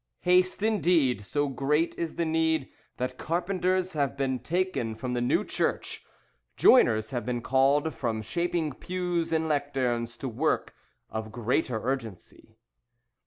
[0.21, 1.21] Haste indeed!
[1.23, 6.03] So great is the need That carpenters have been taken from the new church,
[6.57, 10.73] Joiners have been called from shaping pews and lecterns To work
[11.11, 12.57] of greater urgency.